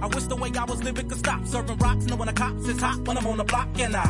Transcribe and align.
I 0.00 0.06
wish 0.06 0.24
the 0.24 0.36
way 0.36 0.50
I 0.56 0.64
was 0.64 0.82
living 0.82 1.08
could 1.08 1.18
stop. 1.18 1.44
Serving 1.46 1.78
rocks, 1.78 2.04
knowing 2.06 2.26
the 2.26 2.32
cops 2.32 2.68
is 2.68 2.80
hot 2.80 2.98
when 3.06 3.18
I'm 3.18 3.26
on 3.26 3.36
the 3.38 3.44
block. 3.44 3.68
And 3.78 3.96
I 3.96 4.08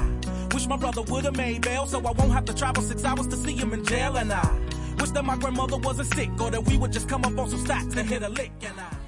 wish 0.52 0.66
my 0.66 0.76
brother 0.76 1.02
would've 1.02 1.36
made 1.36 1.62
bail 1.62 1.86
so 1.86 1.98
I 1.98 2.12
won't 2.12 2.32
have 2.32 2.44
to 2.46 2.54
travel 2.54 2.82
six 2.82 3.04
hours 3.04 3.26
to 3.28 3.36
see 3.36 3.54
him 3.56 3.72
in 3.72 3.84
jail. 3.84 4.16
And 4.16 4.32
I 4.32 4.42
wish 5.00 5.10
that 5.10 5.24
my 5.24 5.36
grandmother 5.36 5.78
wasn't 5.78 6.12
sick 6.14 6.30
or 6.40 6.50
that 6.50 6.64
we 6.64 6.76
would 6.76 6.92
just 6.92 7.08
come 7.08 7.24
up 7.24 7.38
on 7.38 7.48
some 7.50 7.64
stacks 7.64 7.96
and 7.96 8.08
hit 8.08 8.22
a 8.22 8.28
lick. 8.28 8.52
And 8.62 8.80
I. 8.80 8.98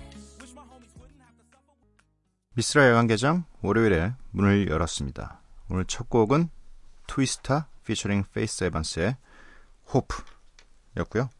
미스라 2.55 2.89
야간 2.89 3.07
개장 3.07 3.45
월요일에 3.63 4.13
문을 4.33 4.69
열었습니다. 4.69 5.41
오늘 5.69 5.85
첫 5.85 6.11
곡은 6.11 6.51
트위스타 7.07 7.69
피처링 7.87 8.25
페이스 8.35 8.65
에반스의 8.65 9.17
호프였고요. 9.95 11.31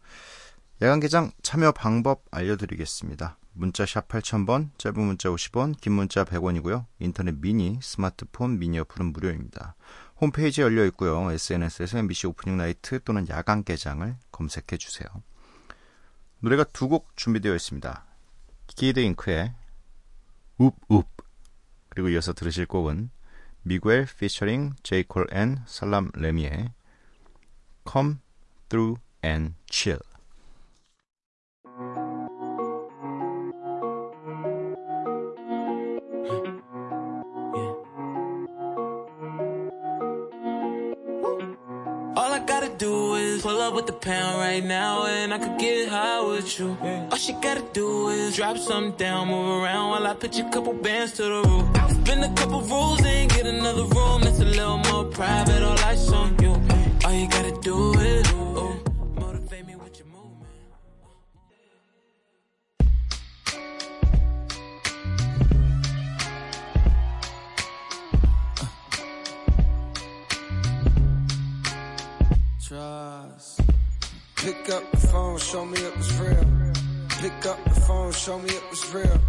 야간 0.83 1.01
개장 1.01 1.33
참여 1.43 1.73
방법 1.73 2.23
알려드리겠습니다. 2.31 3.37
문자 3.53 3.85
샵 3.85 4.09
8000번, 4.09 4.71
짧은 4.79 5.01
문자 5.01 5.29
50원, 5.29 5.79
긴 5.81 5.93
문자 5.93 6.25
100원이고요. 6.25 6.87
인터넷 6.99 7.41
미니, 7.41 7.79
스마트폰 7.83 8.59
미니 8.59 8.79
어플은 8.79 9.13
무료입니다. 9.13 9.75
홈페이지 10.21 10.61
열려 10.61 10.85
있고요. 10.87 11.31
SNS에서 11.31 11.99
MBC 11.99 12.29
Opening 12.29 12.57
Night 12.57 13.03
또는 13.03 13.29
야간 13.29 13.65
개장을 13.65 14.17
검색해 14.31 14.77
주세요. 14.79 15.09
노래가 16.41 16.65
두 16.65 16.89
곡 16.89 17.17
준비되어 17.17 17.55
있습니다. 17.55 18.05
키드 18.69 19.01
잉크의 19.01 19.55
Woop 20.59 20.82
Woop 20.82 21.05
그리고 21.91 22.09
이어서 22.11 22.33
들으실 22.33 22.67
곡은 22.67 23.11
미구엘 23.63 24.07
피처링 24.07 24.73
제이콜 24.83 25.27
and 25.33 25.59
살람 25.67 26.13
레미의 26.15 26.73
Come 27.91 28.17
Through 28.69 29.01
and 29.25 29.55
Chill 29.71 30.01
right 44.51 44.65
now, 44.65 45.07
and 45.07 45.33
I 45.33 45.39
could 45.39 45.59
get 45.59 45.89
high 45.89 46.23
with 46.27 46.59
you. 46.59 46.77
All 47.11 47.19
she 47.25 47.33
gotta 47.35 47.65
do 47.73 48.09
is 48.09 48.37
drop 48.37 48.57
something 48.59 48.97
down, 48.97 49.29
move 49.29 49.63
around 49.63 49.91
while 49.91 50.07
I 50.07 50.15
pitch 50.15 50.39
a 50.39 50.45
couple 50.55 50.73
bands 50.73 51.13
to 51.19 51.23
the 51.23 51.41
roof. 51.49 51.65
Spin 51.97 52.25
a 52.25 52.33
couple 52.35 52.61
rules 52.63 53.01
and 53.05 53.31
get 53.31 53.47
another 53.47 53.87
room 53.97 54.23
that's 54.23 54.41
a 54.41 54.51
little 54.59 54.79
more 54.89 55.05
private. 55.05 55.63
All 55.63 55.79
eyes 55.91 56.13
on 56.13 56.37
you. 56.43 56.55
All 57.05 57.15
you 57.21 57.29
gotta 57.37 57.55
do 57.61 57.79
is 58.01 58.27
ooh, 58.33 58.75
Pick 74.41 74.71
up 74.71 74.91
the 74.91 74.97
phone, 74.97 75.37
show 75.37 75.67
me 75.67 75.79
it 75.79 75.95
was 75.99 76.19
real. 76.19 76.45
Pick 77.21 77.45
up 77.45 77.63
the 77.65 77.81
phone, 77.83 78.11
show 78.11 78.39
me 78.39 78.49
it 78.49 78.63
was 78.71 78.95
real. 78.95 79.21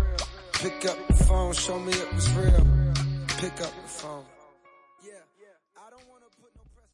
Pick 0.53 0.85
up 0.85 0.97
the 1.07 1.13
phone, 1.25 1.51
show 1.51 1.77
me 1.79 1.91
it 1.91 2.13
was 2.13 2.33
real. 2.33 2.65
Pick 3.37 3.59
up 3.59 3.73
the 3.75 3.89
phone. 3.89 4.23
Yeah, 5.03 5.19
I 5.75 5.89
don't 5.91 6.07
wanna 6.07 6.29
put 6.39 6.55
no 6.55 6.63
press. 6.71 6.87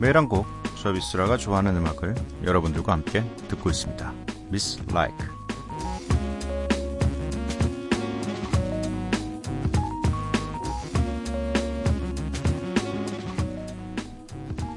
매일 0.00 0.16
한 0.16 0.26
곡, 0.26 0.46
저 0.82 0.92
미스라가 0.92 1.36
좋아하는 1.36 1.76
음악을 1.76 2.14
여러분들과 2.44 2.92
함께 2.94 3.30
듣고 3.48 3.68
있습니다. 3.68 4.14
Miss 4.48 4.80
Like 4.90 5.37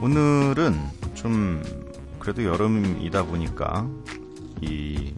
오늘은 0.01 0.79
좀 1.13 1.61
그래도 2.17 2.43
여름이다 2.43 3.23
보니까 3.23 3.87
이 4.59 5.13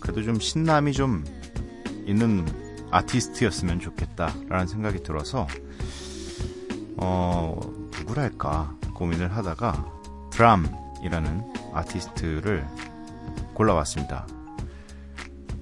그래도 0.00 0.24
좀 0.24 0.40
신남이 0.40 0.92
좀 0.92 1.24
있는 2.04 2.44
아티스트였으면 2.90 3.78
좋겠다라는 3.78 4.66
생각이 4.66 5.04
들어서 5.04 5.46
어 6.96 7.60
누구랄까 7.96 8.74
고민을 8.92 9.36
하다가 9.36 9.86
드람이라는 10.32 11.52
아티스트를 11.72 12.66
골라왔습니다. 13.54 14.26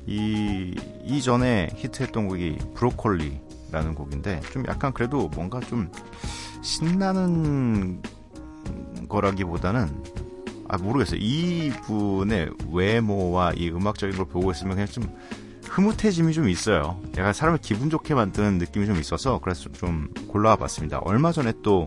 이 0.07 0.75
이전에 1.05 1.69
히트했던 1.77 2.29
곡이 2.29 2.57
브로콜리라는 2.75 3.95
곡인데 3.95 4.41
좀 4.53 4.65
약간 4.67 4.95
그래도 4.95 5.29
뭔가 5.29 5.61
좀 5.61 5.91
신나는 6.63 8.01
거라기보다는 9.09 9.89
아 10.69 10.79
모르겠어요. 10.79 11.21
이 11.21 11.71
분의 11.85 12.51
외모와 12.73 13.53
이 13.57 13.71
음악적인 13.71 14.17
걸 14.17 14.27
보고 14.27 14.51
있으면 14.51 14.75
그냥 14.75 14.89
좀 14.89 15.05
흐뭇해짐이 15.65 16.33
좀 16.33 16.49
있어요. 16.49 17.01
약간 17.17 17.33
사람을 17.33 17.61
기분 17.63 17.91
좋게 17.91 18.15
만드는 18.15 18.59
느낌이 18.59 18.87
좀 18.87 18.97
있어서 18.97 19.39
그래서 19.41 19.71
좀 19.73 20.09
골라와 20.29 20.57
봤습니다. 20.57 20.99
얼마 20.99 21.33
전에 21.33 21.53
또 21.63 21.87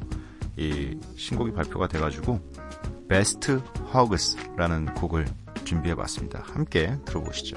이 0.60 1.00
신곡이 1.16 1.54
발표가 1.54 1.88
돼가지고 1.88 2.40
베스트 3.08 3.60
허그스라는 3.94 4.94
곡을 4.94 5.26
준비해 5.64 5.96
봤습니다. 5.96 6.44
함께 6.44 6.98
들어보시죠. 7.06 7.56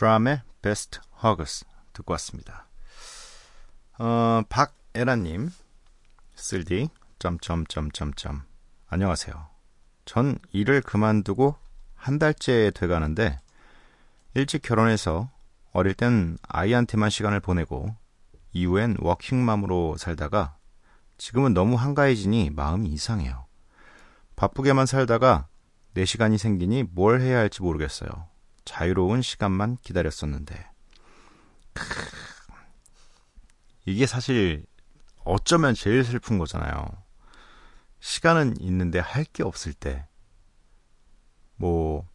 드럼의 0.00 0.40
베스트 0.62 0.98
허그스 1.22 1.66
듣고 1.92 2.12
왔습니다. 2.12 2.66
어, 3.98 4.40
박에라님 4.48 5.50
쓸디 6.34 6.88
점점점점점 7.18 8.40
안녕하세요. 8.88 9.48
전 10.06 10.38
일을 10.52 10.80
그만두고 10.80 11.54
한 11.96 12.18
달째 12.18 12.70
돼가는데 12.74 13.40
일찍 14.32 14.62
결혼해서 14.62 15.28
어릴 15.72 15.92
땐 15.92 16.38
아이한테만 16.48 17.10
시간을 17.10 17.40
보내고 17.40 17.94
이후엔 18.52 18.96
워킹맘으로 19.00 19.98
살다가 19.98 20.56
지금은 21.18 21.52
너무 21.52 21.76
한가해지니 21.76 22.52
마음이 22.54 22.88
이상해요. 22.88 23.44
바쁘게만 24.36 24.86
살다가 24.86 25.46
내 25.92 26.06
시간이 26.06 26.38
생기니 26.38 26.84
뭘 26.84 27.20
해야 27.20 27.36
할지 27.36 27.60
모르겠어요. 27.60 28.29
자유로운 28.64 29.22
시간만 29.22 29.78
기다렸었는데. 29.82 30.70
크, 31.74 31.84
이게 33.86 34.06
사실 34.06 34.64
어쩌면 35.24 35.74
제일 35.74 36.04
슬픈 36.04 36.38
거잖아요. 36.38 36.86
시간은 38.00 38.60
있는데 38.60 38.98
할 38.98 39.24
게 39.24 39.42
없을 39.42 39.72
때, 39.72 40.06
뭐, 41.56 42.06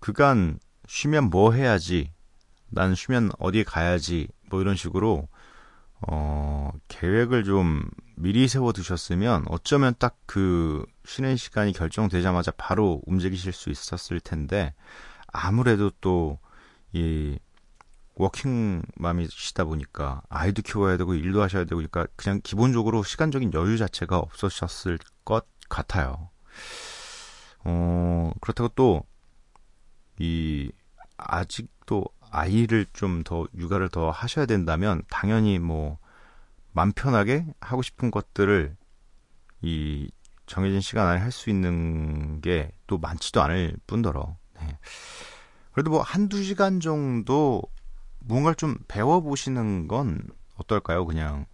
그간 0.00 0.58
쉬면 0.88 1.30
뭐 1.30 1.52
해야지, 1.52 2.12
난 2.68 2.94
쉬면 2.94 3.30
어디 3.38 3.64
가야지, 3.64 4.28
뭐 4.50 4.60
이런 4.60 4.76
식으로, 4.76 5.28
어, 6.08 6.72
계획을 6.88 7.44
좀 7.44 7.88
미리 8.20 8.48
세워 8.48 8.72
두셨으면 8.72 9.44
어쩌면 9.48 9.94
딱 9.98 10.16
그 10.30 10.86
쉬는 11.04 11.36
시간이 11.36 11.72
결정되자마자 11.72 12.52
바로 12.52 13.02
움직이실 13.06 13.52
수 13.52 13.68
있었을 13.70 14.20
텐데, 14.20 14.74
아무래도 15.26 15.90
또, 16.00 16.38
이, 16.92 17.36
워킹맘이시다 18.14 19.64
보니까 19.64 20.22
아이도 20.28 20.62
키워야 20.62 20.98
되고 20.98 21.14
일도 21.14 21.42
하셔야 21.42 21.64
되고 21.64 21.76
그러니까 21.78 22.06
그냥 22.14 22.40
기본적으로 22.44 23.02
시간적인 23.02 23.54
여유 23.54 23.76
자체가 23.78 24.18
없으셨을 24.18 24.98
것 25.24 25.46
같아요. 25.68 26.28
어, 27.64 28.30
그렇다고 28.40 28.68
또, 28.76 29.02
이, 30.20 30.70
아직도 31.16 32.04
아이를 32.30 32.86
좀 32.92 33.24
더 33.24 33.46
육아를 33.56 33.88
더 33.88 34.10
하셔야 34.10 34.46
된다면 34.46 35.02
당연히 35.10 35.58
뭐, 35.58 35.98
맘 36.72 36.92
편하게 36.92 37.46
하고 37.60 37.82
싶은 37.82 38.10
것들을 38.10 38.76
이 39.62 40.10
정해진 40.46 40.80
시간 40.80 41.06
안에 41.08 41.20
할 41.20 41.30
수 41.32 41.50
있는 41.50 42.40
게 42.40 42.72
또 42.86 42.98
많지도 42.98 43.40
않을 43.42 43.76
뿐더러, 43.86 44.36
네. 44.60 44.78
그래도 45.72 45.90
뭐 45.90 46.02
한두 46.02 46.42
시간 46.42 46.80
정도 46.80 47.62
뭔가를 48.18 48.56
좀 48.56 48.76
배워보시는 48.88 49.86
건 49.86 50.26
어떨까요? 50.56 51.06
그냥 51.06 51.46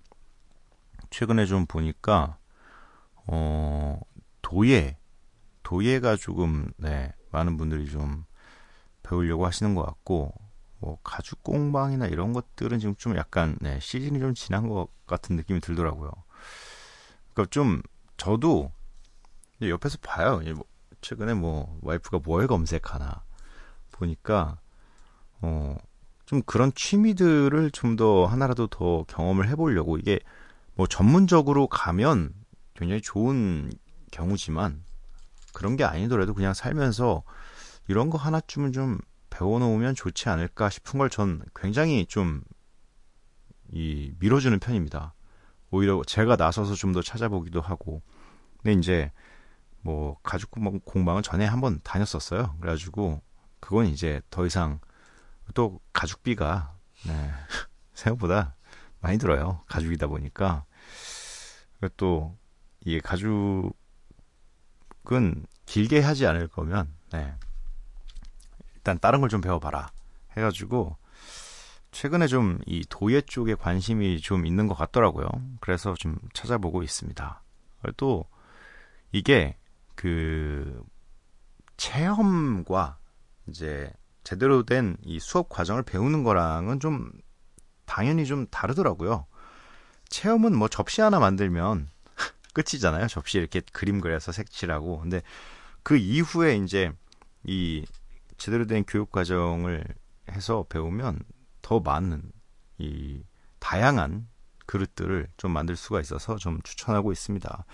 최근에 1.10 1.44
좀 1.46 1.66
보니까 1.66 2.38
어 3.26 4.00
도예 4.42 4.96
도예가 5.62 6.16
조금 6.16 6.70
네 6.78 7.12
많은 7.30 7.56
분들이 7.56 7.90
좀 7.90 8.24
배우려고 9.02 9.46
하시는 9.46 9.74
것 9.74 9.84
같고 9.84 10.32
뭐 10.86 10.98
가죽 11.02 11.42
공방이나 11.42 12.06
이런 12.06 12.32
것들은 12.32 12.78
지금 12.78 12.94
좀 12.96 13.16
약간 13.16 13.58
네 13.60 13.78
시즌이 13.80 14.20
좀 14.20 14.34
지난 14.34 14.68
것 14.68 14.88
같은 15.06 15.36
느낌이 15.36 15.60
들더라고요. 15.60 16.10
그러니까 17.34 17.50
좀 17.50 17.82
저도 18.16 18.72
옆에서 19.60 19.98
봐요. 20.02 20.40
뭐 20.54 20.64
최근에 21.00 21.34
뭐 21.34 21.78
와이프가 21.82 22.20
뭘 22.24 22.46
검색하나 22.46 23.24
보니까 23.90 24.58
어 25.40 25.76
좀 26.26 26.42
그런 26.42 26.72
취미들을 26.74 27.70
좀 27.70 27.96
더 27.96 28.26
하나라도 28.26 28.66
더 28.66 29.04
경험을 29.04 29.48
해보려고 29.48 29.96
이게 29.96 30.20
뭐 30.74 30.86
전문적으로 30.86 31.66
가면 31.66 32.34
굉장히 32.74 33.00
좋은 33.00 33.70
경우지만 34.10 34.82
그런 35.54 35.76
게 35.76 35.84
아니더라도 35.84 36.34
그냥 36.34 36.52
살면서 36.52 37.22
이런 37.88 38.10
거 38.10 38.18
하나쯤은 38.18 38.72
좀 38.72 38.98
배워놓으면 39.36 39.94
좋지 39.94 40.28
않을까 40.28 40.70
싶은 40.70 40.98
걸 40.98 41.08
전 41.10 41.42
굉장히 41.54 42.06
좀 42.06 42.42
이 43.72 44.12
밀어주는 44.20 44.58
편입니다. 44.60 45.14
오히려 45.70 46.02
제가 46.06 46.36
나서서 46.36 46.74
좀 46.74 46.92
더 46.92 47.02
찾아보기도 47.02 47.60
하고. 47.60 48.02
근데 48.58 48.72
이제 48.78 49.12
뭐 49.80 50.16
가죽 50.22 50.50
공방은 50.84 51.22
전에 51.22 51.44
한번 51.44 51.80
다녔었어요. 51.82 52.56
그래가지고 52.60 53.20
그건 53.60 53.86
이제 53.86 54.20
더 54.30 54.46
이상 54.46 54.80
또 55.54 55.80
가죽비가 55.92 56.76
네, 57.06 57.30
생각보다 57.94 58.54
많이 59.00 59.18
들어요. 59.18 59.62
가죽이다 59.66 60.06
보니까 60.06 60.64
또 61.96 62.36
이게 62.84 63.00
가죽은 63.00 63.74
길게 65.66 66.00
하지 66.00 66.26
않을 66.26 66.48
거면 66.48 66.92
네, 67.12 67.34
일단 68.86 69.00
다른 69.00 69.20
걸 69.20 69.28
좀 69.28 69.40
배워봐라 69.40 69.90
해가지고 70.36 70.96
최근에 71.90 72.28
좀 72.28 72.60
이 72.66 72.84
도예 72.88 73.22
쪽에 73.22 73.56
관심이 73.56 74.20
좀 74.20 74.46
있는 74.46 74.68
것 74.68 74.74
같더라고요. 74.74 75.28
그래서 75.60 75.94
좀 75.94 76.16
찾아보고 76.34 76.84
있습니다. 76.84 77.42
또 77.96 78.24
이게 79.10 79.56
그 79.96 80.84
체험과 81.76 82.98
이제 83.48 83.92
제대로 84.22 84.62
된 84.64 84.96
이 85.02 85.18
수업 85.18 85.48
과정을 85.48 85.82
배우는 85.82 86.22
거랑은 86.22 86.78
좀 86.78 87.10
당연히 87.86 88.24
좀 88.24 88.46
다르더라고요. 88.50 89.26
체험은 90.10 90.56
뭐 90.56 90.68
접시 90.68 91.00
하나 91.00 91.18
만들면 91.18 91.90
끝이잖아요. 92.54 93.08
접시 93.08 93.38
이렇게 93.38 93.62
그림 93.72 94.00
그려서 94.00 94.30
색칠하고. 94.30 95.00
근데 95.00 95.22
그 95.82 95.96
이후에 95.96 96.56
이제 96.56 96.92
이 97.44 97.84
제대로 98.36 98.66
된 98.66 98.84
교육 98.86 99.10
과정을 99.10 99.84
해서 100.30 100.64
배우면 100.68 101.20
더 101.62 101.80
많은 101.80 102.22
이 102.78 103.22
다양한 103.58 104.28
그릇들을 104.66 105.28
좀 105.36 105.52
만들 105.52 105.76
수가 105.76 106.00
있어서 106.00 106.36
좀 106.36 106.60
추천하고 106.62 107.12
있습니다. 107.12 107.64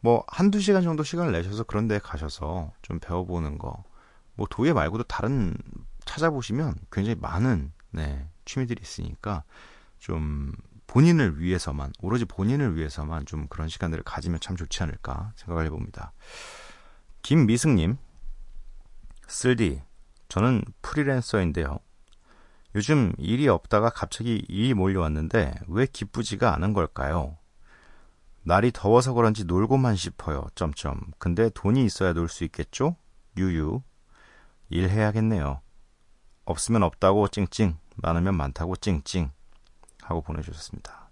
뭐 0.00 0.24
한두 0.28 0.60
시간 0.60 0.82
정도 0.82 1.02
시간을 1.02 1.32
내셔서 1.32 1.64
그런 1.64 1.88
데 1.88 1.98
가셔서 1.98 2.72
좀 2.82 3.00
배워보는 3.00 3.58
거. 3.58 3.84
뭐 4.34 4.46
도예 4.48 4.72
말고도 4.72 5.04
다른 5.04 5.56
찾아보시면 6.04 6.76
굉장히 6.92 7.18
많은 7.20 7.72
네, 7.90 8.28
취미들이 8.44 8.80
있으니까 8.80 9.44
좀 9.98 10.52
본인을 10.86 11.40
위해서만 11.40 11.92
오로지 12.00 12.24
본인을 12.24 12.76
위해서만 12.76 13.26
좀 13.26 13.46
그런 13.48 13.68
시간들을 13.68 14.04
가지면 14.04 14.40
참 14.40 14.56
좋지 14.56 14.82
않을까 14.82 15.32
생각을 15.36 15.66
해봅니다. 15.66 16.12
김미승님, 17.22 17.98
쓸디, 19.26 19.82
저는 20.28 20.62
프리랜서인데요. 20.82 21.78
요즘 22.74 23.12
일이 23.18 23.48
없다가 23.48 23.88
갑자기 23.90 24.44
일이 24.48 24.74
몰려왔는데 24.74 25.54
왜 25.68 25.86
기쁘지가 25.86 26.54
않은 26.54 26.74
걸까요? 26.74 27.36
날이 28.42 28.70
더워서 28.72 29.12
그런지 29.14 29.44
놀고만 29.44 29.96
싶어요. 29.96 30.46
점점. 30.54 31.00
근데 31.18 31.50
돈이 31.50 31.84
있어야 31.84 32.12
놀 32.12 32.28
수 32.28 32.44
있겠죠? 32.44 32.96
유유. 33.36 33.82
일해야겠네요. 34.70 35.60
없으면 36.44 36.82
없다고 36.82 37.28
찡찡, 37.28 37.76
많으면 37.96 38.36
많다고 38.36 38.76
찡찡 38.76 39.30
하고 40.02 40.22
보내주셨습니다. 40.22 41.10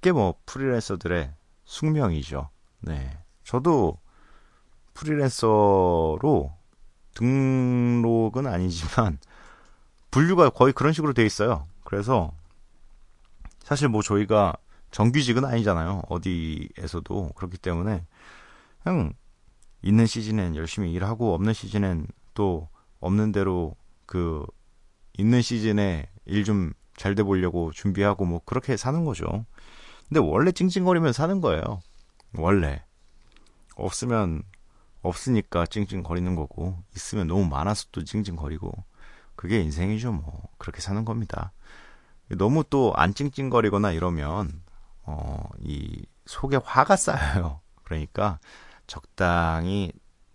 꽤뭐 0.00 0.34
프리랜서들의 0.46 1.32
숙명이죠. 1.64 2.50
네. 2.80 3.18
저도 3.44 3.98
프리랜서로 4.94 6.52
등록은 7.14 8.46
아니지만 8.46 9.18
분류가 10.10 10.50
거의 10.50 10.72
그런 10.72 10.92
식으로 10.92 11.12
돼 11.12 11.24
있어요. 11.24 11.66
그래서 11.84 12.32
사실 13.62 13.88
뭐 13.88 14.02
저희가 14.02 14.54
정규직은 14.90 15.44
아니잖아요. 15.44 16.02
어디에서도 16.08 17.30
그렇기 17.34 17.58
때문에 17.58 18.04
그냥 18.82 19.12
있는 19.82 20.06
시즌엔 20.06 20.54
열심히 20.56 20.92
일하고 20.92 21.34
없는 21.34 21.52
시즌엔 21.52 22.06
또 22.34 22.68
없는 23.00 23.32
대로 23.32 23.74
그 24.06 24.44
있는 25.18 25.42
시즌에 25.42 26.08
일 26.26 26.44
좀 26.44 26.72
잘 26.96 27.16
돼 27.16 27.24
보려고 27.24 27.72
준비하고 27.72 28.24
뭐 28.24 28.40
그렇게 28.44 28.76
사는 28.76 29.04
거죠. 29.04 29.44
근데 30.08 30.20
원래 30.20 30.52
찡찡거리면 30.52 31.12
사는 31.12 31.40
거예요. 31.40 31.80
원래 32.36 32.84
없으면 33.76 34.44
없으니까 35.04 35.66
찡찡거리는 35.66 36.34
거고 36.34 36.76
있으면 36.96 37.28
너무 37.28 37.46
많아서 37.46 37.86
또 37.92 38.02
찡찡거리고 38.04 38.72
그게 39.36 39.60
인생이죠 39.60 40.12
뭐 40.12 40.42
그렇게 40.58 40.80
사는 40.80 41.04
겁니다. 41.04 41.52
너무 42.28 42.64
또 42.64 42.92
안 42.96 43.14
찡찡거리거나 43.14 43.92
이러면 43.92 44.62
어 45.04 45.44
이 45.60 46.04
속에 46.26 46.56
화가 46.56 46.96
쌓여요. 46.96 47.60
그러니까 47.84 48.38
적당히 48.86 49.92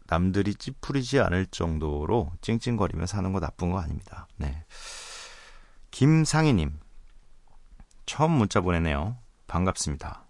남들이 0.07 0.55
찌푸리지 0.55 1.19
않을 1.19 1.45
정도로 1.47 2.31
찡찡거리며 2.41 3.05
사는 3.05 3.31
거 3.31 3.39
나쁜 3.39 3.71
거 3.71 3.79
아닙니다. 3.79 4.27
네. 4.37 4.65
김상희님, 5.91 6.79
처음 8.05 8.31
문자 8.31 8.61
보내네요. 8.61 9.17
반갑습니다. 9.47 10.25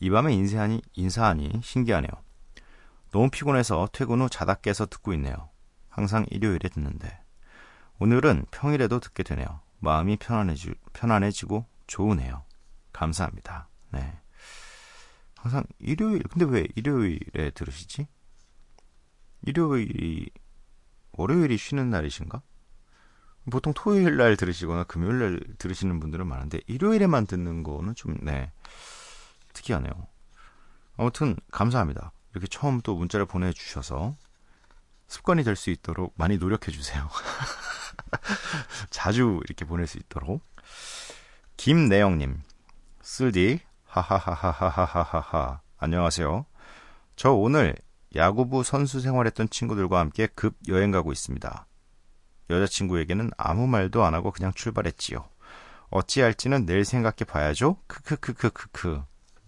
이 0.00 0.10
밤에 0.10 0.34
인사하니, 0.34 0.82
인사하니 0.94 1.60
신기하네요. 1.62 2.10
너무 3.12 3.28
피곤해서 3.30 3.90
퇴근 3.92 4.22
후 4.22 4.28
자다 4.30 4.54
깨서 4.54 4.86
듣고 4.86 5.12
있네요. 5.14 5.50
항상 5.90 6.24
일요일에 6.30 6.68
듣는데. 6.70 7.22
오늘은 7.98 8.46
평일에도 8.50 9.00
듣게 9.00 9.22
되네요. 9.22 9.60
마음이 9.80 10.16
편안해지, 10.16 10.74
편안해지고 10.94 11.66
좋으네요. 11.86 12.44
감사합니다. 12.92 13.68
네. 13.90 14.18
항상 15.36 15.64
일요일, 15.78 16.22
근데 16.22 16.46
왜 16.46 16.66
일요일에 16.74 17.50
들으시지? 17.50 18.08
일요일이 19.42 20.30
월요일이 21.12 21.58
쉬는 21.58 21.90
날이신가? 21.90 22.40
보통 23.50 23.74
토요일 23.74 24.16
날 24.16 24.36
들으시거나 24.36 24.84
금요일 24.84 25.18
날 25.18 25.40
들으시는 25.58 26.00
분들은 26.00 26.26
많은데 26.26 26.60
일요일에만 26.66 27.26
듣는 27.26 27.62
거는 27.62 27.94
좀 27.94 28.16
네. 28.22 28.52
특이하네요. 29.52 29.92
아무튼 30.96 31.36
감사합니다. 31.50 32.12
이렇게 32.32 32.46
처음 32.48 32.80
또 32.80 32.94
문자를 32.96 33.26
보내 33.26 33.52
주셔서 33.52 34.16
습관이 35.06 35.44
될 35.44 35.56
수 35.56 35.70
있도록 35.70 36.14
많이 36.16 36.38
노력해 36.38 36.72
주세요. 36.72 37.08
자주 38.90 39.40
이렇게 39.44 39.64
보낼 39.64 39.86
수 39.86 39.98
있도록. 39.98 40.42
김내영님, 41.58 42.40
쓸디, 43.02 43.60
하하하하하하하하. 43.84 45.60
안녕하세요. 45.78 46.46
저 47.16 47.32
오늘 47.32 47.76
야구부 48.16 48.62
선수 48.64 49.00
생활했던 49.00 49.50
친구들과 49.50 49.98
함께 49.98 50.26
급 50.34 50.56
여행 50.68 50.90
가고 50.90 51.12
있습니다. 51.12 51.66
여자친구에게는 52.50 53.30
아무 53.36 53.66
말도 53.66 54.04
안 54.04 54.14
하고 54.14 54.30
그냥 54.30 54.52
출발했지요. 54.54 55.28
어찌할지는 55.90 56.64
내일 56.64 56.84
생각해 56.84 57.24
봐야죠. 57.26 57.76
크크크크크크. 57.86 59.02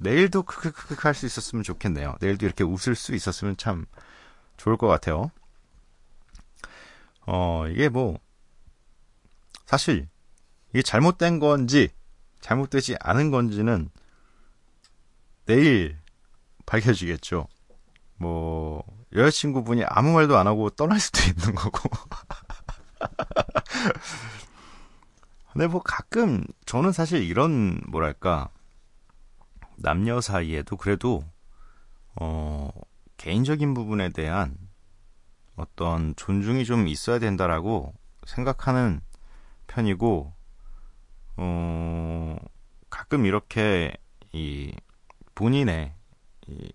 내일도 0.05 0.43
크크크크 0.43 0.97
할 1.03 1.15
수 1.15 1.27
있었으면 1.27 1.65
좋겠네요. 1.65 2.17
내일도 2.21 2.47
이렇게 2.47 2.63
웃을 2.63 2.95
수 2.95 3.15
있었으면 3.15 3.57
참 3.57 3.87
좋을 4.59 4.77
것 4.77 4.87
같아요. 4.87 5.31
어, 7.27 7.67
이게 7.69 7.89
뭐, 7.89 8.19
사실, 9.65 10.09
이게 10.71 10.83
잘못된 10.83 11.39
건지, 11.41 11.89
잘못되지 12.41 12.97
않은 13.01 13.31
건지는 13.31 13.91
내일 15.47 15.97
밝혀지겠죠. 16.67 17.49
뭐, 18.17 18.85
여자친구분이 19.15 19.85
아무 19.87 20.13
말도 20.13 20.37
안 20.37 20.47
하고 20.47 20.69
떠날 20.71 21.01
수도 21.01 21.21
있는 21.29 21.55
거고. 21.55 21.89
근데 25.53 25.67
뭐 25.67 25.81
가끔, 25.83 26.45
저는 26.67 26.93
사실 26.93 27.23
이런, 27.23 27.81
뭐랄까, 27.87 28.51
남녀 29.77 30.21
사이에도 30.21 30.77
그래도, 30.77 31.25
어, 32.21 32.71
개인적인 33.17 33.75
부분에 33.75 34.11
대한 34.11 34.57
어떤 35.57 36.15
존중이 36.17 36.65
좀 36.65 36.89
있어야 36.89 37.19
된다라고 37.19 37.95
생각하는 38.27 39.01
편이고, 39.67 40.33
어, 41.37 42.37
가끔 42.91 43.27
이렇게 43.27 43.93
이 44.33 44.75
본인의 45.35 45.95
이 46.49 46.73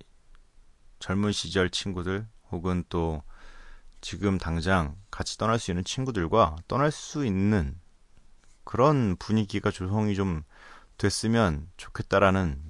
젊은 1.00 1.32
시절 1.32 1.70
친구들 1.70 2.28
혹은 2.52 2.84
또 2.90 3.24
지금 4.02 4.38
당장 4.38 4.98
같이 5.12 5.38
떠날 5.38 5.60
수 5.60 5.72
있는 5.72 5.84
친구들과 5.84 6.58
떠날 6.68 6.92
수 6.92 7.26
있는 7.26 7.80
그런 8.64 9.16
분위기가 9.18 9.72
조성이 9.72 10.16
좀 10.16 10.44
됐으면 10.98 11.70
좋겠다라는 11.78 12.69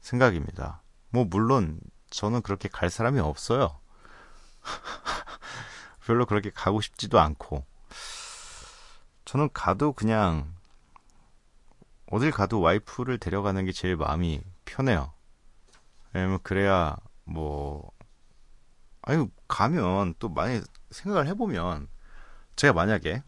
생각입니다. 0.00 0.82
뭐 1.10 1.24
물론 1.24 1.80
저는 2.10 2.42
그렇게 2.42 2.68
갈 2.68 2.90
사람이 2.90 3.20
없어요. 3.20 3.80
별로 6.04 6.26
그렇게 6.26 6.50
가고 6.50 6.80
싶지도 6.80 7.20
않고 7.20 7.64
저는 9.24 9.50
가도 9.52 9.92
그냥 9.92 10.54
어딜 12.10 12.30
가도 12.30 12.60
와이프를 12.60 13.18
데려가는 13.18 13.64
게 13.66 13.72
제일 13.72 13.96
마음이 13.96 14.42
편해요. 14.64 15.12
왜냐면 16.12 16.38
그래야 16.42 16.96
뭐 17.24 17.90
아유 19.02 19.28
가면 19.46 20.14
또 20.18 20.30
많이 20.30 20.62
생각을 20.90 21.26
해보면 21.28 21.88
제가 22.56 22.72
만약에 22.72 23.22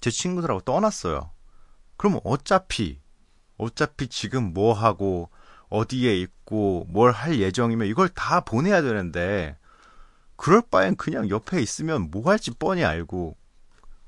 제 0.00 0.10
친구들하고 0.10 0.60
떠났어요. 0.62 1.30
그럼 1.96 2.20
어차피 2.24 3.00
어차피 3.58 4.08
지금 4.08 4.52
뭐 4.52 4.72
하고 4.72 5.30
어디에 5.68 6.16
있고 6.20 6.86
뭘 6.90 7.12
할 7.12 7.38
예정이면 7.40 7.88
이걸 7.88 8.08
다 8.08 8.40
보내야 8.40 8.82
되는데 8.82 9.56
그럴 10.36 10.62
바엔 10.62 10.96
그냥 10.96 11.28
옆에 11.30 11.60
있으면 11.62 12.10
뭐 12.10 12.30
할지 12.30 12.50
뻔히 12.52 12.84
알고 12.84 13.36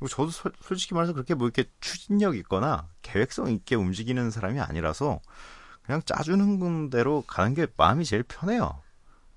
저도 0.08 0.30
소, 0.30 0.50
솔직히 0.60 0.94
말해서 0.94 1.12
그렇게 1.12 1.34
뭐 1.34 1.46
이렇게 1.48 1.64
추진력 1.80 2.36
있거나 2.36 2.88
계획성 3.02 3.50
있게 3.50 3.74
움직이는 3.74 4.30
사람이 4.30 4.60
아니라서 4.60 5.20
그냥 5.82 6.02
짜주는 6.04 6.90
대로 6.90 7.24
가는 7.26 7.54
게 7.54 7.66
마음이 7.76 8.04
제일 8.04 8.22
편해요. 8.22 8.82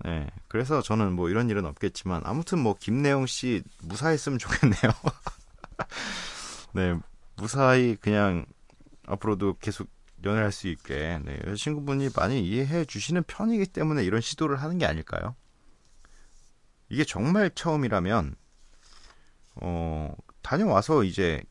네. 0.03 0.27
그래서 0.47 0.81
저는 0.81 1.13
뭐 1.13 1.29
이런 1.29 1.49
일은 1.49 1.65
없겠지만 1.65 2.21
아무튼 2.25 2.59
뭐 2.59 2.75
김내영 2.77 3.25
씨 3.25 3.63
무사했으면 3.83 4.37
좋겠네요. 4.37 4.91
네. 6.73 6.99
무사히 7.37 7.95
그냥 7.95 8.45
앞으로도 9.07 9.57
계속 9.59 9.87
연애할 10.23 10.51
수 10.51 10.67
있게 10.67 11.19
네, 11.23 11.39
여자친구분이 11.45 12.09
많이 12.15 12.41
이해해 12.47 12.85
주시는 12.85 13.23
편이기 13.23 13.67
때문에 13.67 14.03
이런 14.03 14.21
시도를 14.21 14.61
하는 14.61 14.77
게 14.77 14.85
아닐까요? 14.85 15.35
이게 16.89 17.03
정말 17.03 17.49
처음이라면 17.53 18.35
어, 19.55 20.13
다녀와서 20.41 21.03
이제 21.03 21.41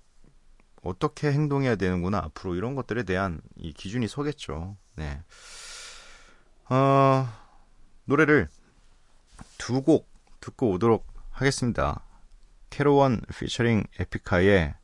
어떻게 0.83 1.33
행동해야 1.33 1.77
되는구나 1.77 2.19
앞으로 2.19 2.55
이런 2.55 2.75
것들에 2.75 3.03
대한 3.03 3.41
이 3.57 3.73
기준이 3.73 4.09
서겠죠. 4.09 4.77
네. 4.97 5.21
어, 6.69 7.29
노래를 8.05 8.49
두 9.59 9.83
곡 9.83 10.09
듣고 10.41 10.71
오도록 10.73 11.07
하겠습니다. 11.31 12.05
캐로원 12.71 13.21
피처링 13.37 13.85
에피카의 13.99 14.75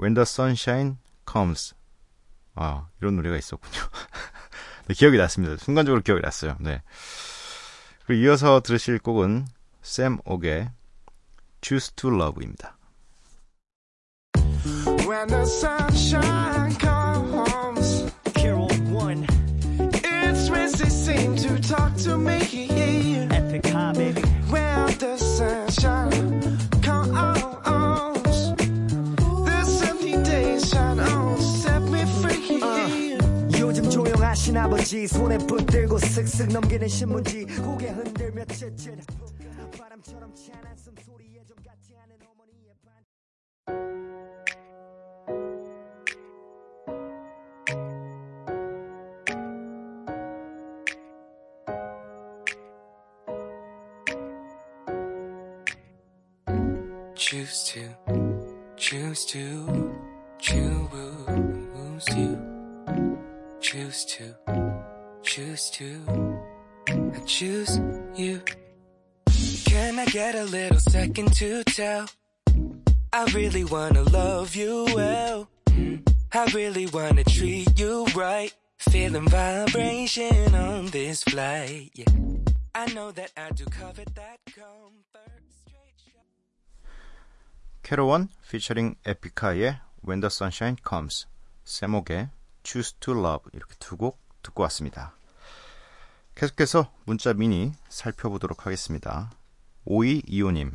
When 0.00 0.14
the 0.14 0.22
Sunshine 0.22 0.96
Comes. 1.30 1.74
아, 2.54 2.88
이런 3.00 3.16
노래가 3.16 3.36
있었군요. 3.36 3.80
네, 4.86 4.94
기억이 4.94 5.16
났습니다. 5.16 5.56
순간적으로 5.56 6.02
기억이 6.02 6.20
났어요. 6.22 6.56
네. 6.60 6.82
그리고 8.06 8.22
이어서 8.22 8.60
들으실 8.60 8.98
곡은 8.98 9.46
샘 9.82 10.18
옥의 10.24 10.70
Choose 11.62 11.94
to 11.96 12.14
Love입니다. 12.14 12.76
아버지 34.84 35.06
손에 35.06 35.38
붙들고 35.38 35.96
슥슥 35.96 36.48
넘기는 36.48 36.86
신문지 36.86 37.46
고개 37.62 37.88
흔들며 37.88 38.44
쯧쯧 38.44 38.98
바람처럼 39.78 40.34
찬한 40.34 40.76
숨소리에 40.76 41.42
좀 41.46 41.56
같지 41.64 41.94
않은 41.96 42.18
어머니의 42.28 42.74
반 42.84 43.02
Choose 57.16 57.64
to, 57.72 57.88
choose 58.76 59.24
to, 59.24 59.64
choose 60.38 62.14
you. 62.14 62.54
Choose 63.64 64.04
to, 64.04 64.73
choose 65.23 65.69
to, 65.71 66.39
I 66.87 67.19
choose 67.25 67.79
you. 68.15 68.41
Can 69.65 69.99
I 69.99 70.05
get 70.05 70.35
a 70.35 70.43
little 70.45 70.79
second 70.79 71.33
to 71.35 71.63
tell? 71.63 72.07
I 73.13 73.25
really 73.33 73.63
wanna 73.63 74.03
love 74.03 74.55
you 74.55 74.85
well. 74.93 75.49
I 76.31 76.45
really 76.53 76.87
wanna 76.87 77.23
treat 77.23 77.79
you 77.79 78.05
right. 78.15 78.53
Feeling 78.77 79.27
vibration 79.27 80.55
on 80.55 80.87
this 80.87 81.23
flight. 81.23 81.91
Yeah. 81.95 82.05
I 82.73 82.85
know 82.93 83.11
that 83.11 83.31
I 83.35 83.49
do 83.51 83.65
cover 83.65 84.03
that 84.15 84.39
comfort. 84.45 85.43
Straight 85.65 85.99
shot. 85.99 86.25
캐로원 87.83 88.29
피처링 88.49 88.95
에피카의 89.05 89.79
When 90.05 90.21
the 90.21 90.29
Sunshine 90.29 90.77
Comes, 90.87 91.27
세목의 91.65 92.29
Choose 92.63 92.93
to 93.01 93.13
Love 93.13 93.49
이렇게 93.53 93.75
두 93.79 93.97
곡 93.97 94.17
듣고 94.44 94.62
왔습니다. 94.64 95.16
계속해서 96.36 96.90
문자 97.04 97.32
미니 97.32 97.72
살펴보도록 97.88 98.66
하겠습니다. 98.66 99.30
5225님 99.86 100.72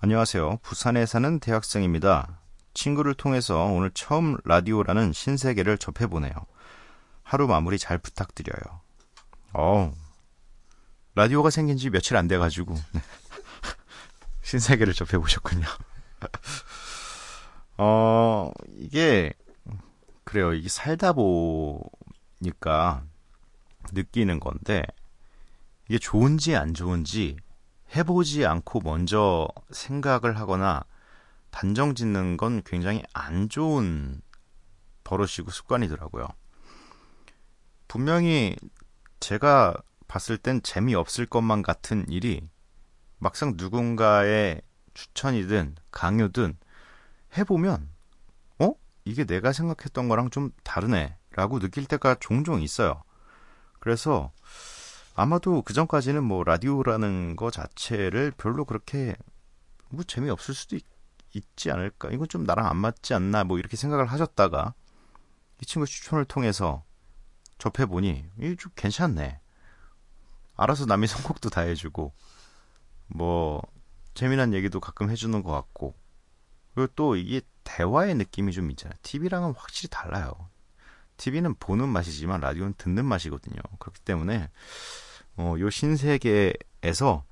안녕하세요. 0.00 0.58
부산에 0.62 1.06
사는 1.06 1.38
대학생입니다. 1.38 2.40
친구를 2.74 3.14
통해서 3.14 3.64
오늘 3.66 3.90
처음 3.92 4.36
라디오라는 4.44 5.12
신세계를 5.12 5.78
접해보네요. 5.78 6.32
하루 7.22 7.46
마무리 7.46 7.78
잘 7.78 7.98
부탁드려요. 7.98 8.80
어 9.52 9.92
라디오가 11.14 11.50
생긴 11.50 11.76
지 11.76 11.90
며칠 11.90 12.16
안 12.16 12.26
돼가지고 12.28 12.74
신세계를 14.42 14.94
접해보셨군요. 14.94 15.66
어, 17.82 18.50
이게, 18.76 19.32
그래요. 20.24 20.52
이게 20.52 20.68
살다 20.68 21.14
보 21.14 21.80
니까 22.40 23.04
느끼는 23.92 24.40
건데, 24.40 24.82
이게 25.88 25.98
좋은지 25.98 26.56
안 26.56 26.74
좋은지 26.74 27.36
해보지 27.96 28.46
않고 28.46 28.80
먼저 28.80 29.48
생각을 29.70 30.38
하거나 30.38 30.84
단정 31.50 31.94
짓는 31.94 32.36
건 32.36 32.62
굉장히 32.64 33.02
안 33.12 33.48
좋은 33.48 34.22
버릇이고 35.02 35.50
습관이더라고요. 35.50 36.28
분명히 37.88 38.56
제가 39.18 39.74
봤을 40.06 40.38
땐 40.38 40.62
재미없을 40.62 41.26
것만 41.26 41.62
같은 41.62 42.08
일이 42.08 42.48
막상 43.18 43.54
누군가의 43.56 44.62
추천이든 44.94 45.74
강요든 45.90 46.56
해보면 47.36 47.88
어? 48.60 48.72
이게 49.04 49.24
내가 49.24 49.52
생각했던 49.52 50.08
거랑 50.08 50.30
좀 50.30 50.52
다르네 50.62 51.16
라고 51.32 51.58
느낄 51.58 51.86
때가 51.86 52.16
종종 52.20 52.62
있어요. 52.62 53.02
그래서 53.78 54.32
아마도 55.14 55.62
그 55.62 55.72
전까지는 55.72 56.22
뭐 56.24 56.44
라디오라는 56.44 57.36
거 57.36 57.50
자체를 57.50 58.32
별로 58.32 58.64
그렇게 58.64 59.14
뭐 59.88 60.04
재미없을 60.04 60.54
수도 60.54 60.76
있, 60.76 60.84
있지 61.32 61.70
않을까. 61.70 62.10
이건 62.10 62.28
좀 62.28 62.44
나랑 62.44 62.66
안 62.66 62.76
맞지 62.76 63.14
않나 63.14 63.44
뭐 63.44 63.58
이렇게 63.58 63.76
생각을 63.76 64.06
하셨다가 64.06 64.74
이 65.60 65.66
친구 65.66 65.86
추천을 65.86 66.24
통해서 66.24 66.84
접해보니 67.58 68.24
이게 68.38 68.56
좀 68.56 68.72
괜찮네. 68.74 69.40
알아서 70.56 70.86
남의 70.86 71.08
선곡도 71.08 71.50
다 71.50 71.62
해주고 71.62 72.12
뭐 73.08 73.62
재미난 74.14 74.54
얘기도 74.54 74.80
가끔 74.80 75.10
해주는 75.10 75.42
것 75.42 75.52
같고 75.52 75.94
그리고 76.74 76.92
또 76.96 77.16
이게 77.16 77.40
대화의 77.64 78.14
느낌이 78.14 78.52
좀 78.52 78.70
있잖아요. 78.70 78.96
TV랑은 79.02 79.54
확실히 79.54 79.88
달라요. 79.90 80.32
TV는 81.20 81.54
보는 81.56 81.88
맛이지만 81.88 82.40
라디오는 82.40 82.74
듣는 82.78 83.04
맛이거든요. 83.04 83.60
그렇기 83.78 84.00
때문에 84.00 84.48
어, 85.36 85.54
요 85.58 85.68
신세계에서 85.70 87.24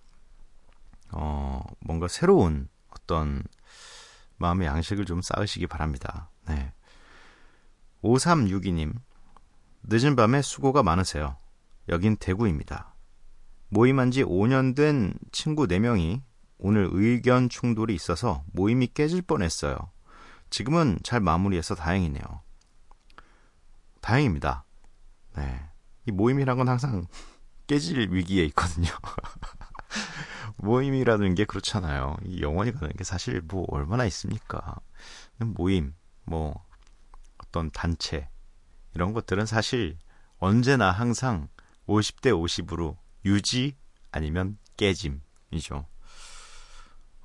어, 1.12 1.62
뭔가 1.80 2.06
새로운 2.06 2.68
어떤 2.90 3.42
마음의 4.36 4.66
양식을 4.66 5.06
좀 5.06 5.22
쌓으시기 5.22 5.66
바랍니다. 5.66 6.30
네. 6.46 6.72
5362님, 8.02 8.94
늦은 9.84 10.16
밤에 10.16 10.42
수고가 10.42 10.82
많으세요. 10.82 11.36
여긴 11.88 12.16
대구입니다. 12.16 12.94
모임한 13.70 14.10
지 14.10 14.22
5년 14.22 14.76
된 14.76 15.14
친구 15.32 15.66
4명이 15.66 16.20
오늘 16.58 16.88
의견 16.92 17.48
충돌이 17.48 17.94
있어서 17.94 18.44
모임이 18.52 18.88
깨질 18.88 19.22
뻔했어요. 19.22 19.76
지금은 20.50 20.98
잘 21.02 21.20
마무리해서 21.20 21.74
다행이네요. 21.74 22.47
다행입니다. 24.08 24.64
네. 25.36 25.68
이 26.06 26.10
모임이란 26.12 26.56
건 26.56 26.66
항상 26.66 27.06
깨질 27.68 28.10
위기에 28.10 28.42
있거든요. 28.46 28.88
모임이라는 30.56 31.34
게 31.34 31.44
그렇잖아요. 31.44 32.16
이 32.24 32.40
영원히 32.40 32.72
가는 32.72 32.90
게 32.96 33.04
사실 33.04 33.42
뭐 33.42 33.66
얼마나 33.68 34.06
있습니까? 34.06 34.76
모임, 35.36 35.94
뭐 36.24 36.64
어떤 37.36 37.70
단체 37.70 38.30
이런 38.94 39.12
것들은 39.12 39.44
사실 39.44 39.98
언제나 40.38 40.90
항상 40.90 41.48
50대 41.86 42.32
50으로 42.32 42.96
유지 43.26 43.76
아니면 44.10 44.56
깨짐이죠. 44.78 45.84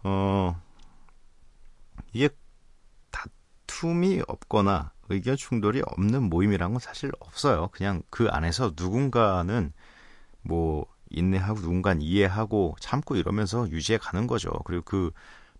어, 0.03 0.61
이게 2.11 2.27
다툼이 3.09 4.23
없거나 4.27 4.92
의견 5.09 5.35
충돌이 5.35 5.81
없는 5.85 6.23
모임이란 6.23 6.71
건 6.71 6.79
사실 6.79 7.11
없어요. 7.19 7.69
그냥 7.71 8.03
그 8.09 8.27
안에서 8.29 8.73
누군가는 8.75 9.73
뭐 10.41 10.85
인내하고 11.09 11.59
누군가는 11.59 12.01
이해하고 12.01 12.75
참고 12.79 13.15
이러면서 13.15 13.69
유지해 13.69 13.97
가는 13.97 14.27
거죠. 14.27 14.51
그리고 14.65 14.83
그 14.83 15.11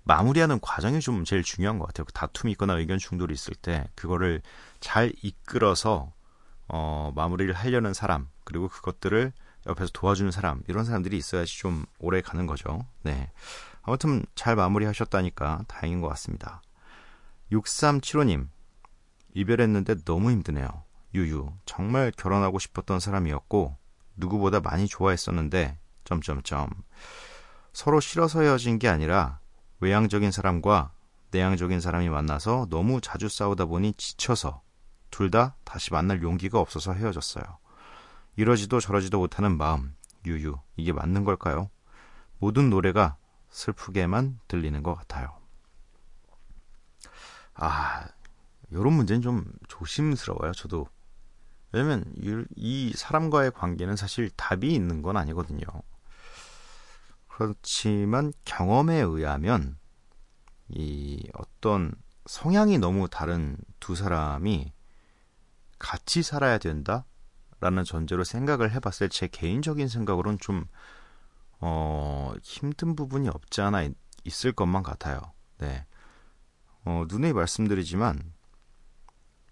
마무리하는 0.03 0.59
과정이 0.59 0.99
좀 0.99 1.23
제일 1.23 1.43
중요한 1.43 1.79
것 1.79 1.87
같아요. 1.87 2.05
그 2.05 2.13
다툼이 2.13 2.51
있거나 2.53 2.77
의견 2.77 2.97
충돌이 2.97 3.33
있을 3.33 3.53
때 3.55 3.87
그거를 3.95 4.41
잘 4.79 5.13
이끌어서 5.21 6.11
어, 6.67 7.11
마무리를 7.15 7.53
하려는 7.53 7.93
사람 7.93 8.27
그리고 8.43 8.67
그것들을 8.67 9.31
옆에서 9.67 9.91
도와주는 9.93 10.31
사람 10.31 10.61
이런 10.67 10.83
사람들이 10.83 11.17
있어야지 11.17 11.57
좀 11.57 11.85
오래 11.99 12.21
가는 12.21 12.47
거죠. 12.47 12.85
네. 13.03 13.31
아무튼 13.81 14.25
잘 14.35 14.55
마무리하셨다니까 14.55 15.65
다행인 15.67 16.01
것 16.01 16.07
같습니다. 16.09 16.61
6375님 17.51 18.47
이별했는데 19.33 20.03
너무 20.03 20.31
힘드네요. 20.31 20.67
유유 21.13 21.51
정말 21.65 22.11
결혼하고 22.15 22.59
싶었던 22.59 22.99
사람이었고 22.99 23.75
누구보다 24.15 24.59
많이 24.59 24.87
좋아했었는데 24.87 25.77
점점점 26.03 26.69
서로 27.71 27.99
싫어서 27.99 28.41
헤어진 28.41 28.79
게 28.79 28.87
아니라 28.89 29.39
외향적인 29.79 30.31
사람과 30.31 30.91
내향적인 31.31 31.81
사람이 31.81 32.09
만나서 32.09 32.67
너무 32.69 33.01
자주 33.01 33.27
싸우다 33.27 33.65
보니 33.65 33.93
지쳐서 33.93 34.61
둘 35.09 35.29
다 35.29 35.55
다시 35.63 35.91
만날 35.93 36.21
용기가 36.23 36.59
없어서 36.59 36.93
헤어졌어요. 36.93 37.43
이러지도 38.35 38.79
저러지도 38.79 39.19
못하는 39.19 39.57
마음, 39.57 39.95
유유, 40.25 40.57
이게 40.75 40.91
맞는 40.91 41.23
걸까요? 41.23 41.69
모든 42.39 42.69
노래가 42.69 43.15
슬프게만 43.51 44.39
들리는 44.47 44.81
것 44.81 44.95
같아요. 44.95 45.37
아, 47.55 48.07
요런 48.73 48.93
문제는 48.93 49.21
좀 49.21 49.45
조심스러워요, 49.67 50.51
저도. 50.53 50.87
왜냐면 51.71 52.05
이, 52.17 52.43
이 52.55 52.93
사람과의 52.95 53.51
관계는 53.51 53.95
사실 53.95 54.29
답이 54.31 54.73
있는 54.73 55.01
건 55.01 55.17
아니거든요. 55.17 55.61
그렇지만 57.27 58.31
경험에 58.45 58.99
의하면 58.99 59.77
이 60.69 61.27
어떤 61.33 61.93
성향이 62.25 62.77
너무 62.77 63.07
다른 63.09 63.57
두 63.79 63.95
사람이 63.95 64.71
같이 65.79 66.23
살아야 66.23 66.57
된다라는 66.57 67.83
전제로 67.85 68.23
생각을 68.23 68.71
해봤을 68.71 69.09
제 69.09 69.27
개인적인 69.27 69.87
생각으로는 69.87 70.37
좀 70.39 70.65
어, 71.59 72.33
힘든 72.43 72.95
부분이 72.95 73.29
없지 73.29 73.61
않아 73.61 73.83
있, 73.83 74.45
을 74.45 74.51
것만 74.53 74.83
같아요. 74.83 75.19
네. 75.57 75.85
어, 76.85 77.05
눈에 77.07 77.33
말씀드리지만 77.33 78.32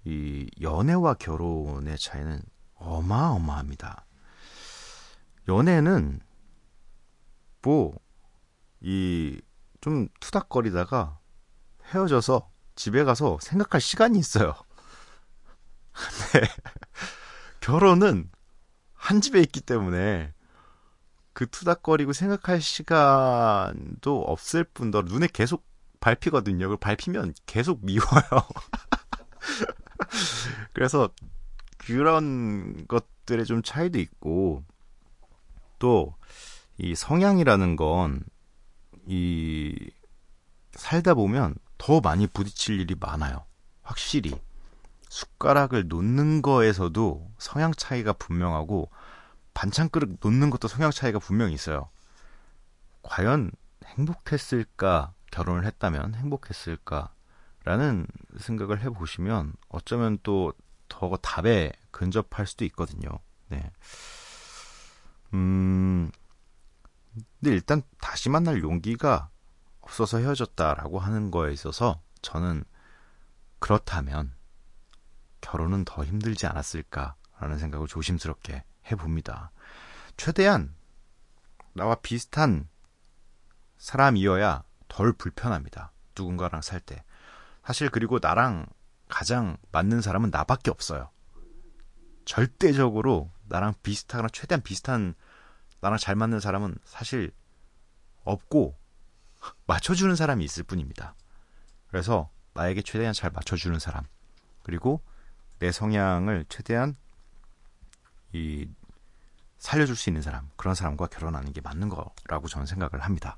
이 0.05 0.49
연애와 0.61 1.15
결혼의 1.15 1.97
차이는 1.97 2.41
어마어마합니다. 2.75 4.05
연애는 5.47 6.19
뭐 7.61 7.93
이 8.83 9.39
좀 9.81 10.07
투닥거리다가 10.19 11.19
헤어져서 11.91 12.49
집에 12.75 13.03
가서 13.03 13.37
생각할 13.41 13.81
시간이 13.81 14.17
있어요. 14.19 14.53
네. 16.33 16.41
결혼은 17.59 18.29
한 18.93 19.21
집에 19.21 19.39
있기 19.41 19.61
때문에 19.61 20.33
그 21.33 21.47
투닥거리고 21.49 22.13
생각할 22.13 22.61
시간도 22.61 24.23
없을 24.23 24.63
뿐더러 24.63 25.07
눈에 25.07 25.27
계속 25.31 25.65
밟히거든요. 25.99 26.65
그걸 26.65 26.77
밟히면 26.77 27.33
계속 27.45 27.83
미워요. 27.83 28.21
그래서 30.73 31.09
그런 31.77 32.85
것들의 32.87 33.45
좀 33.45 33.61
차이도 33.63 33.99
있고 33.99 34.63
또 35.79 36.15
이 36.77 36.95
성향이라는 36.95 37.75
건 37.75 38.23
이 39.07 39.75
살다 40.73 41.13
보면 41.15 41.55
더 41.77 41.99
많이 42.01 42.27
부딪힐 42.27 42.79
일이 42.79 42.95
많아요. 42.99 43.45
확실히 43.81 44.39
숟가락을 45.09 45.87
놓는 45.87 46.41
거에서도 46.41 47.31
성향 47.37 47.73
차이가 47.73 48.13
분명하고 48.13 48.89
반찬 49.53 49.89
그릇 49.89 50.17
놓는 50.21 50.49
것도 50.49 50.67
성향 50.67 50.91
차이가 50.91 51.19
분명히 51.19 51.53
있어요. 51.53 51.89
과연 53.03 53.51
행복했을까? 53.85 55.13
결혼을 55.31 55.65
했다면 55.65 56.15
행복했을까? 56.15 57.13
라는 57.63 58.07
생각을 58.39 58.81
해보시면 58.81 59.53
어쩌면 59.69 60.17
또 60.23 60.53
더 60.91 61.15
답에 61.17 61.71
근접할 61.91 62.45
수도 62.45 62.65
있거든요. 62.65 63.09
네. 63.47 63.71
음, 65.33 66.11
근데 67.13 67.55
일단 67.55 67.81
다시 68.01 68.27
만날 68.27 68.61
용기가 68.61 69.29
없어서 69.79 70.17
헤어졌다라고 70.17 70.99
하는 70.99 71.31
거에 71.31 71.53
있어서 71.53 72.01
저는 72.21 72.65
그렇다면 73.59 74.33
결혼은 75.39 75.85
더 75.85 76.03
힘들지 76.03 76.45
않았을까라는 76.45 77.57
생각을 77.57 77.87
조심스럽게 77.87 78.63
해봅니다. 78.91 79.51
최대한 80.17 80.75
나와 81.73 81.95
비슷한 81.95 82.67
사람이어야 83.77 84.63
덜 84.89 85.13
불편합니다. 85.13 85.93
누군가랑 86.17 86.61
살 86.61 86.81
때. 86.81 87.03
사실 87.63 87.89
그리고 87.89 88.19
나랑 88.21 88.65
가장 89.07 89.57
맞는 89.71 90.01
사람은 90.01 90.29
나밖에 90.31 90.71
없어요. 90.71 91.09
절대적으로 92.25 93.31
나랑 93.47 93.73
비슷하거나 93.83 94.29
최대한 94.29 94.61
비슷한 94.61 95.15
나랑 95.81 95.97
잘 95.97 96.15
맞는 96.15 96.39
사람은 96.39 96.77
사실 96.85 97.31
없고 98.23 98.77
맞춰주는 99.65 100.15
사람이 100.15 100.43
있을 100.45 100.63
뿐입니다. 100.63 101.15
그래서 101.87 102.29
나에게 102.53 102.81
최대한 102.83 103.13
잘 103.13 103.31
맞춰주는 103.31 103.77
사람 103.79 104.05
그리고 104.63 105.01
내 105.59 105.71
성향을 105.71 106.45
최대한 106.49 106.95
이 108.33 108.67
살려줄 109.57 109.95
수 109.95 110.09
있는 110.09 110.21
사람 110.21 110.49
그런 110.55 110.73
사람과 110.73 111.07
결혼하는 111.07 111.53
게 111.53 111.61
맞는 111.61 111.89
거라고 111.89 112.47
저는 112.47 112.65
생각을 112.65 113.03
합니다. 113.03 113.37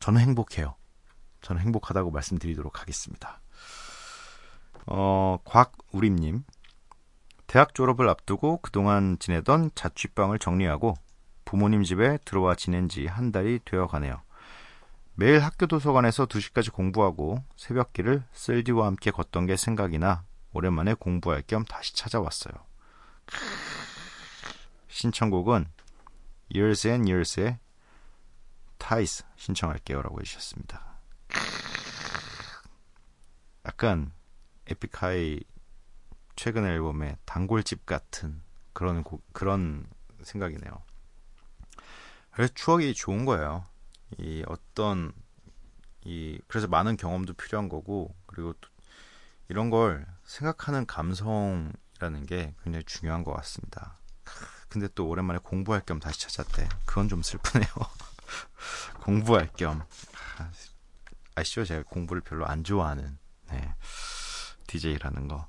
저는 0.00 0.20
행복해요. 0.20 0.76
저는 1.40 1.62
행복하다고 1.62 2.10
말씀드리도록 2.10 2.80
하겠습니다. 2.80 3.40
어, 4.90 5.38
곽우림님 5.44 6.44
대학 7.46 7.74
졸업을 7.74 8.08
앞두고 8.08 8.58
그동안 8.62 9.18
지내던 9.18 9.70
자취방을 9.74 10.38
정리하고 10.38 10.94
부모님 11.44 11.82
집에 11.82 12.18
들어와 12.24 12.54
지낸 12.54 12.88
지 12.88 13.06
한 13.06 13.32
달이 13.32 13.60
되어 13.64 13.86
가네요. 13.86 14.20
매일 15.14 15.40
학교 15.40 15.66
도서관에서 15.66 16.26
2시까지 16.26 16.72
공부하고 16.72 17.42
새벽길을 17.56 18.22
쓸디와 18.32 18.86
함께 18.86 19.10
걷던 19.10 19.46
게 19.46 19.56
생각이 19.56 19.98
나 19.98 20.24
오랜만에 20.52 20.94
공부할 20.94 21.42
겸 21.46 21.64
다시 21.64 21.94
찾아왔어요. 21.94 22.54
신청곡은 24.88 25.66
Years 26.54 26.86
and 26.88 27.10
Years의 27.10 27.58
Ties 28.78 29.24
신청할게요 29.36 30.02
라고 30.02 30.20
해주셨습니다. 30.20 30.98
약간 33.66 34.12
에픽하이 34.68 35.40
최근 36.36 36.64
앨범의 36.64 37.16
단골집 37.24 37.86
같은 37.86 38.40
그런 38.72 39.02
곡, 39.02 39.24
그런 39.32 39.86
생각이네요. 40.22 40.70
그래서 42.30 42.52
추억이 42.54 42.94
좋은 42.94 43.24
거예요. 43.24 43.66
이 44.18 44.44
어떤 44.46 45.12
이 46.04 46.40
그래서 46.46 46.68
많은 46.68 46.96
경험도 46.96 47.34
필요한 47.34 47.68
거고 47.68 48.14
그리고 48.26 48.52
또 48.60 48.68
이런 49.48 49.70
걸 49.70 50.06
생각하는 50.24 50.86
감성이라는 50.86 52.26
게 52.26 52.54
굉장히 52.62 52.84
중요한 52.84 53.24
것 53.24 53.32
같습니다. 53.32 53.98
근데 54.68 54.86
또 54.94 55.08
오랜만에 55.08 55.40
공부할 55.42 55.82
겸 55.84 55.98
다시 55.98 56.20
찾았대. 56.20 56.68
그건 56.84 57.08
좀 57.08 57.22
슬프네요. 57.22 57.68
공부할 59.00 59.50
겸. 59.56 59.82
아, 60.38 60.50
아시죠? 61.34 61.64
제가 61.64 61.82
공부를 61.88 62.22
별로 62.22 62.46
안 62.46 62.62
좋아하는 62.62 63.18
네. 63.50 63.74
DJ라는 64.68 65.26
거. 65.28 65.48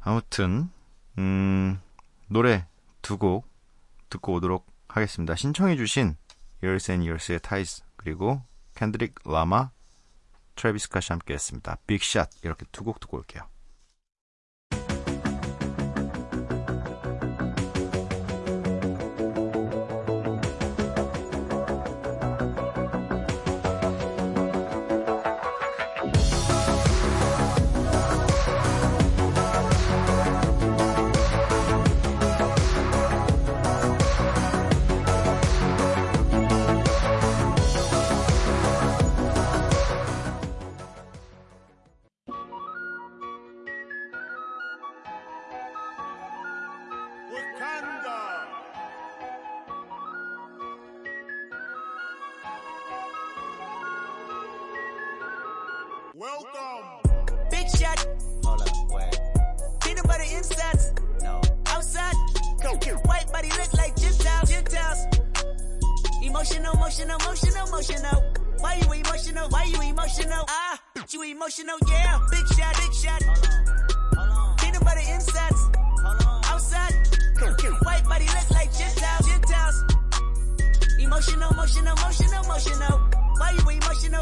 아무튼 0.00 0.70
음, 1.18 1.80
노래 2.28 2.66
두 3.02 3.18
곡 3.18 3.46
듣고 4.08 4.34
오도록 4.34 4.66
하겠습니다. 4.88 5.34
신청해 5.34 5.76
주신 5.76 6.16
Years 6.62 6.90
and 6.92 7.08
Years의 7.08 7.40
Ties 7.40 7.82
그리고 7.96 8.42
캔드릭 8.74 9.14
라마, 9.24 9.70
트래비스 10.54 10.88
카시 10.90 11.12
함께 11.12 11.34
했습니다. 11.34 11.76
빅샷 11.86 12.30
이렇게 12.44 12.64
두 12.72 12.84
곡 12.84 13.00
듣고 13.00 13.16
올게요. 13.18 13.48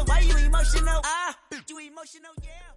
Why 0.05 0.19
you 0.21 0.37
emotional? 0.45 1.01
Ah, 1.03 1.35
you 1.69 1.79
emotional, 1.79 2.33
yeah. 2.43 2.71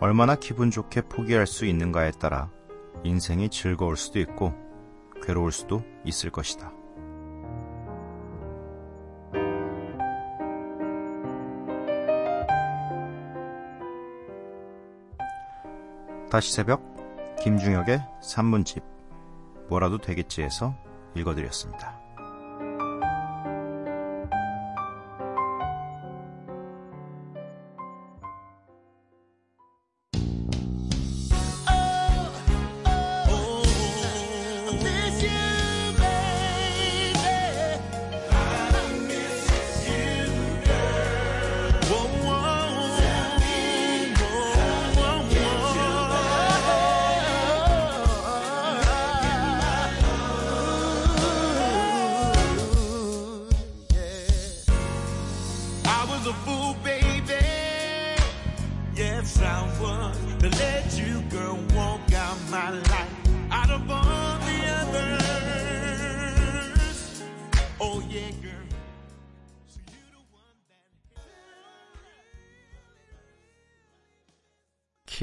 얼마나 0.00 0.36
기분 0.36 0.70
좋게 0.70 1.02
포기할 1.02 1.46
수 1.46 1.66
있는가에 1.66 2.12
따라 2.12 2.50
인생이 3.04 3.50
즐거울 3.50 3.96
수도 3.96 4.20
있고 4.20 4.54
괴로울 5.22 5.52
수도 5.52 5.82
있을 6.04 6.30
것이다. 6.30 6.72
다시 16.30 16.52
새벽 16.52 16.82
김중혁의 17.42 18.02
산문집 18.22 18.82
뭐라도 19.68 19.98
되겠지에서 19.98 20.74
읽어드렸습니다. 21.14 21.97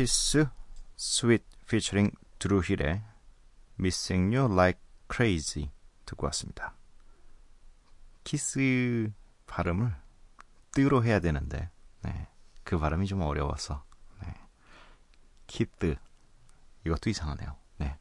키스 0.06 0.48
스윗 0.98 1.44
피처링 1.68 2.12
드루힐의 2.38 3.02
Missing 3.80 4.36
You 4.36 4.54
Like 4.54 4.80
Crazy 5.12 5.72
듣고 6.06 6.28
왔습니다. 6.28 6.76
키스 8.24 9.12
발음을 9.48 9.96
뜨로 10.76 11.04
해야 11.04 11.20
되는데 11.20 11.72
네, 12.04 12.28
그 12.64 12.78
발음이 12.78 13.08
좀 13.08 13.22
어려워서 13.22 13.84
네. 14.22 14.32
키뜨 15.48 15.96
이것도 16.86 17.10
이상하네요. 17.10 17.56
네. 17.78 17.98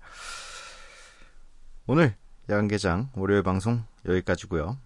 오늘 1.87 2.19
야간개장 2.51 3.13
월요일 3.15 3.43
방송 3.43 3.83
여기까지고요. 4.05 4.77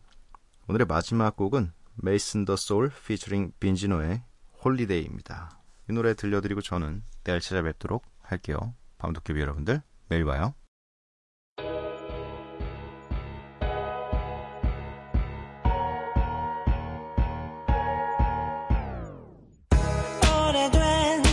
오늘의 0.69 0.87
마지막 0.87 1.35
곡은 1.35 1.73
메이슨 1.97 2.45
더 2.45 2.55
소울 2.55 2.93
피처링 3.09 3.55
빈지노의 3.59 4.23
Holiday입니다. 4.65 5.59
이 5.89 5.93
노래 5.93 6.15
들려드리고 6.15 6.61
저는 6.61 7.03
내일 7.25 7.41
찾아뵙도록 7.41 8.05
할게요. 8.21 8.75
밤도깨비 8.99 9.41
여러분들 9.41 9.83
매일 10.09 10.25
봐요. 10.25 10.55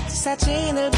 사진을 0.08 0.90